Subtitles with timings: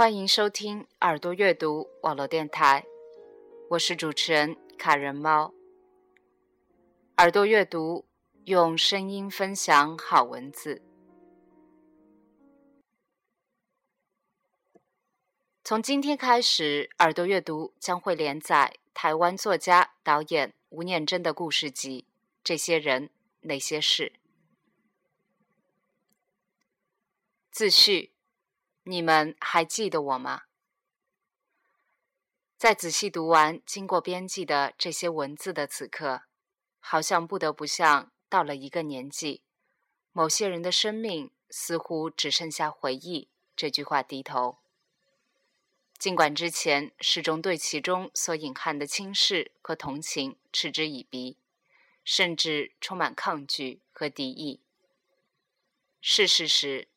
[0.00, 2.86] 欢迎收听耳朵阅读网络电台，
[3.68, 5.52] 我是主持人卡人猫。
[7.18, 8.06] 耳朵阅读
[8.44, 10.80] 用声音分享好文字。
[15.62, 22.06] 从今天开始，耳朵阅读将会连载台湾作家、导演吴念真的故事集
[22.42, 24.14] 《这些人那些事》。
[27.50, 28.12] 自序。
[28.90, 30.42] 你们还记得我吗？
[32.58, 36.22] 在仔细读完经过编辑的这些文字的此刻，
[36.80, 39.42] 好像不得不向到了一个年纪，
[40.10, 44.58] 某些人的生命似乎只剩下回忆这句话低头。
[45.96, 51.38] 尽管之前始终对其中所隐含的轻视和同情嗤之以鼻，
[52.02, 54.60] 甚至充满抗拒和敌意，
[56.00, 56.88] 是事实。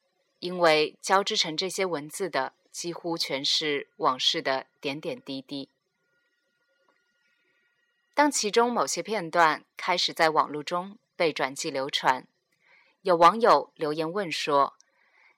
[0.43, 5.69] 因为交织成这些文字的几乎全是往事的点点滴滴。
[8.13, 12.27] 当其中某些片段开始在网络中被转寄流传，
[13.03, 14.75] 有网友留言问说：“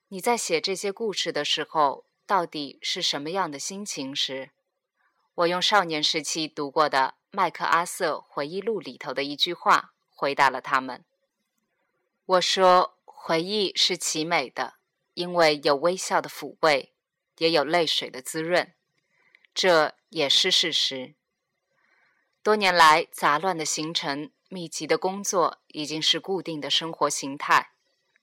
[0.09, 4.49] 你在写这些故事的时候，到底是什么样的心情？”时，
[5.35, 11.05] 我用少年时期读过的麦克阿瑟回忆录里头的一句话回答了他们。
[12.25, 14.73] 我说：“回忆是奇美的。”
[15.16, 16.94] 因为有微笑的抚慰，
[17.39, 18.73] 也有泪水的滋润，
[19.53, 21.16] 这也是事实。
[22.44, 27.72] 多年来杂乱的行程、密集的工作已经是固定的生活形态。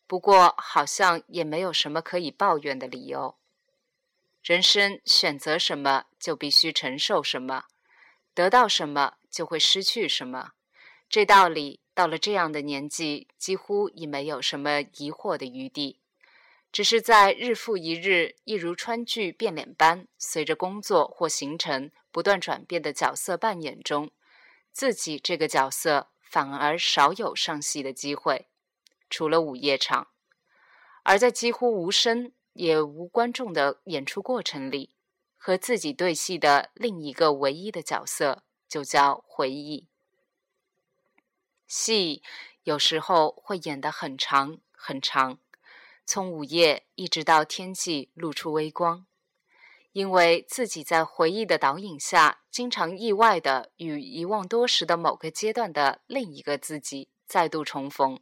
[0.07, 3.37] 不过，好像也没有什么可以抱怨的理由。
[4.43, 7.63] 人生选择什么，就必须承受什么；
[8.35, 10.53] 得到什么，就会失去什么。
[11.09, 16.02] 这道理到了这样的年纪，几乎已没有什么疑惑的余地。
[16.73, 24.11] 只是在日复一日，一如川剧变脸般，随着工作或行程不断转变的角色扮演中，
[24.73, 28.49] 自己这个角色反而少有上戏的机会，
[29.11, 30.09] 除了午夜场。
[31.03, 34.95] 而在几乎无声也无观众的演出过程里，
[35.37, 39.89] 和自己对戏的另一个唯一的角色，就叫回忆。
[41.67, 42.23] 戏
[42.63, 45.39] 有时候会演得很长很长。
[46.05, 49.07] 从午夜一直到天际露出微光，
[49.93, 58.21] 因为自己在回忆的导引下，经常意外的与遗忘多时的某个阶段的另一个自己再度重逢，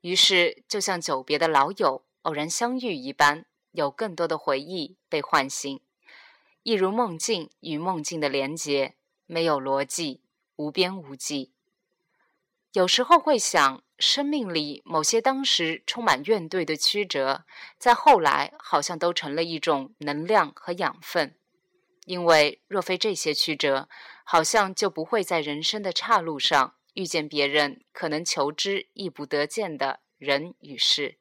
[0.00, 5.80] 于是就像久别的老友偶然相遇一般，有更多的回忆被唤醒，
[6.62, 8.96] 一如梦境与梦境的连结，
[9.26, 10.22] 没有逻辑，
[10.56, 11.52] 无边无际。
[12.72, 13.84] 有时候会想。
[14.02, 17.44] 生命里某些当时充满怨怼的曲折，
[17.78, 21.36] 在后来好像都成了一种能量和养分。
[22.04, 23.88] 因为若非这些曲折，
[24.24, 31.18] 好像就不会在人生的岔路上遇见别人可能求之亦不得见的人与事。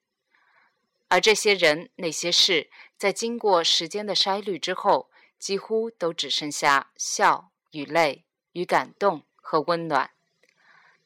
[1.08, 10.10] 而这些人那些事，在经过时间的筛滤之后，几乎都只剩下笑与泪与感动和温暖。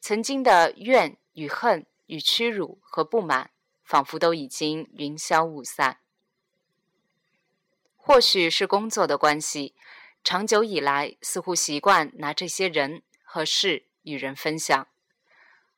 [0.00, 1.18] 曾经的怨。
[1.36, 3.50] 与恨、与屈辱和不满，
[3.84, 5.98] 仿佛都已经云消雾散。
[7.94, 9.74] 或许是工作的关系，
[10.24, 14.88] 长久以来似乎习惯拿这些人和事与人分享。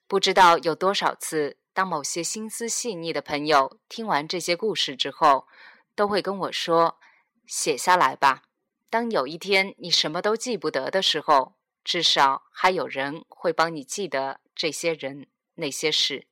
[0.07, 5.49] 不知道有多少次，当某些心思细腻的朋友听完这些故事之后，
[5.95, 7.01] 都会跟我说
[7.47, 8.45] ：“写下来吧。
[8.89, 15.27] 当有一天你什么都记不得的时候，至少还有人会帮你记得这些人。”
[15.59, 16.27] 那些事，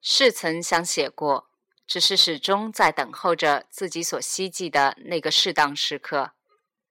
[0.00, 1.50] 是曾想写过，
[1.86, 6.32] 只是始终在等候着自己所希冀的那个适当时刻。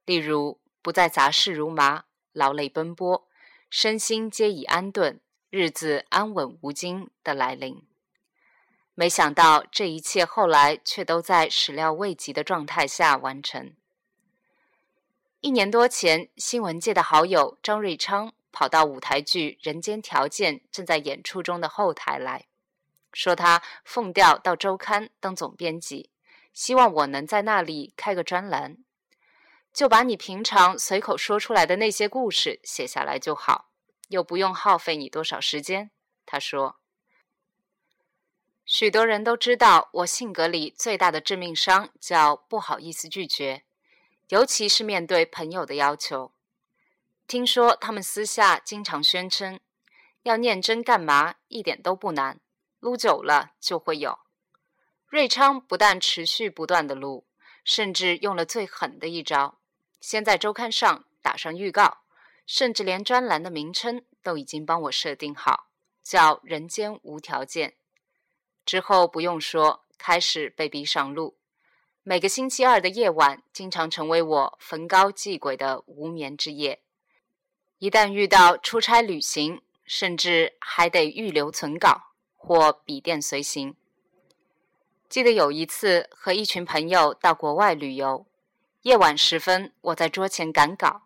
[0.06, 3.28] 例如，不再杂事如麻，劳累奔波，
[3.70, 7.88] 身心皆已安顿，日子安稳无惊的来临。
[8.94, 13.74] 没想到这一切后来却都在始料未及的状态下完成。
[15.42, 18.34] 一年多前，新闻界的好友张瑞昌。
[18.60, 22.48] 跑到舞台剧《人间条件》正在演出中的后台来
[23.14, 26.10] 说，他奉调到周刊当总编辑，
[26.52, 28.80] 希望我能在那里开个专栏，
[29.72, 33.70] 就把你平常随口说出来的那些故事写下来就好，
[34.10, 35.92] 又不用耗费你多少时间。
[36.26, 36.82] 他说
[38.68, 43.64] ：“许多人都知道，我性格里最大的致命伤叫不好意思拒绝，
[44.28, 46.34] 尤其是面对朋友的要求。”
[47.30, 49.60] 听说他们私下经常宣称，
[50.24, 51.36] 要念真干嘛？
[51.48, 52.40] 一点都不难，
[52.80, 54.18] 撸久了就会有。
[55.06, 57.28] 瑞昌不但持续不断的撸，
[57.64, 59.60] 甚至用了最狠的一招，
[60.02, 62.00] 先在周刊上打上预告，
[62.48, 65.68] 甚至连专栏的名称都已经帮我设定好，
[66.02, 67.70] 叫《人间无条件》。
[68.66, 71.38] 之后不用说，开始被逼上路，
[72.02, 76.82] 每个星期二的夜晚，经常成为我焚高祭鬼的无眠之夜。
[77.80, 83.74] 一旦遇到出差旅行，甚至还得预留存稿或笔电随行。
[85.08, 88.26] 记得有一次和一群朋友到国外旅游，
[88.81, 91.04] 夜晚时分，我在桌前赶稿，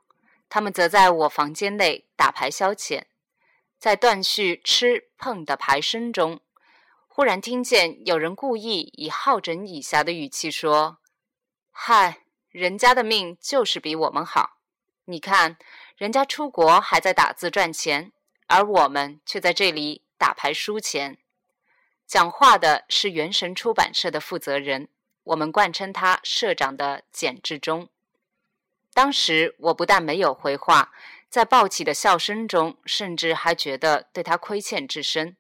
[0.50, 3.04] 他们则在我房间内打牌消遣。
[3.78, 6.40] 在断续吃碰的牌声中，
[7.08, 10.98] 忽然听见有人故意以好整以暇的语气说
[11.70, 14.58] ：“嗨，人家的命就是比我们好，
[15.06, 15.58] 你看，
[16.04, 18.12] 人家出国还在打字赚钱，
[18.48, 21.18] 而我们却在这里打牌输钱。”
[22.06, 24.90] 讲话的是元神出版社的负责人，
[25.24, 27.88] 我们惯称他社长的简志忠。
[28.94, 30.92] 当时我不但没有回话，
[31.30, 35.38] 在爆起的笑声中，甚至还觉得对他亏欠至深。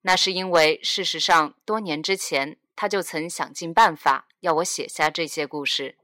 [0.00, 5.96] 那是因为，事实上多年之前他就曾想尽办法要我写下这些故事，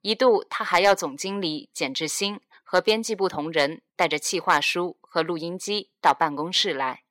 [0.00, 2.40] 一度他还要总经理简志新
[2.70, 7.02] 和编辑部同仁带着企划书和录音机到办公室来。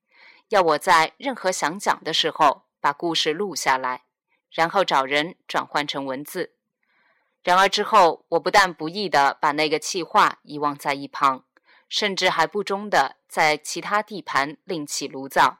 [0.47, 4.05] 要我在任何想讲的时候把故事录下来，
[4.49, 6.53] 然后找人转换成文字。
[7.43, 11.43] 然而之后，我不但不易地把那个气话遗忘在一旁，
[11.89, 15.59] 甚至还不忠地在其他地盘另起炉灶。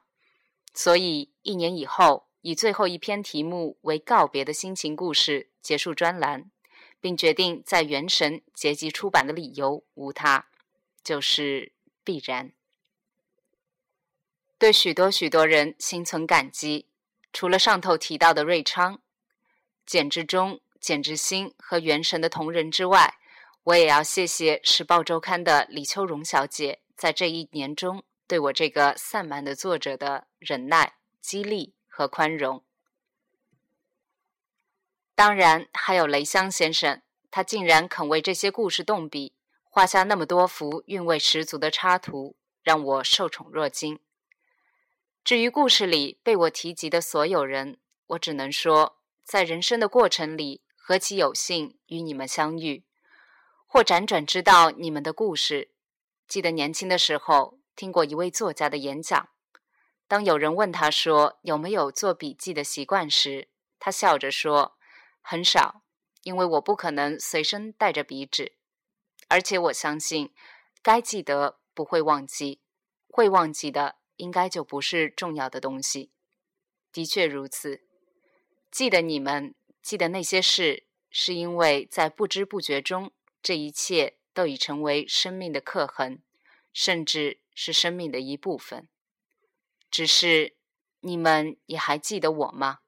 [0.74, 6.50] 所以一年以后，以最后一篇题目为告别的心情故事结束专栏，
[7.01, 10.48] 并决定在元神结集出版的理由无他，
[11.04, 11.74] 就是
[12.04, 12.51] 必然。
[14.57, 16.88] 对许多许多人心存感激，
[17.31, 19.01] 除了上头提到的瑞昌、
[19.86, 23.16] 简志忠、简志新和元神的同仁之外，
[23.63, 32.63] 我也要谢谢《时报周刊》的李秋荣小姐，在这一年中对我这个散漫的作者的忍耐、激励和宽容。
[35.19, 39.33] 当然，还有雷香先生，他竟然肯为这些故事动笔，
[39.69, 44.00] 画下那么多幅韵味十足的插图，让我受宠若惊。
[45.25, 48.95] 至于故事里被我提及的所有人，我只能说，
[49.25, 52.86] 在人生的过程里，何其有幸与你们相遇，
[53.68, 55.72] 或辗转知道你们的故事。
[56.30, 59.27] 记得年轻的时候听过一位作家的演讲，
[60.07, 64.77] 当有人问他说有没有做笔记的习惯时，他笑着说
[65.31, 65.83] ：“很少，
[66.23, 68.53] 因为我不可能随身带着笔纸，
[69.27, 70.33] 而且我相信，
[70.81, 72.61] 该记得不会忘记，
[73.07, 76.11] 会忘记的。”应该就不是重要的东西。
[76.91, 77.83] 的确如此。
[78.71, 79.53] 记得你们，
[79.83, 86.23] 记得那些事，是因为在不知不觉中，这一切都已成为生命的刻痕，
[86.73, 88.89] 甚至是生命的一部分。
[89.91, 90.57] 只是，
[91.01, 92.79] 你们也还记得我吗？